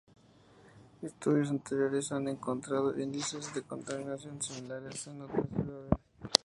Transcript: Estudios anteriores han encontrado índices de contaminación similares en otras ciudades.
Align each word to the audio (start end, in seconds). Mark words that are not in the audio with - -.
Estudios 1.03 1.51
anteriores 1.51 2.11
han 2.11 2.27
encontrado 2.27 2.99
índices 2.99 3.53
de 3.53 3.61
contaminación 3.61 4.41
similares 4.41 5.05
en 5.05 5.21
otras 5.21 5.45
ciudades. 5.53 5.91